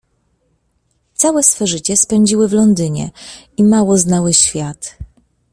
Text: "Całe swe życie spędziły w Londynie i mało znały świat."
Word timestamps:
"Całe 1.13 1.43
swe 1.43 1.67
życie 1.67 1.97
spędziły 1.97 2.47
w 2.47 2.53
Londynie 2.53 3.11
i 3.57 3.63
mało 3.63 3.97
znały 3.97 4.33
świat." 4.33 4.97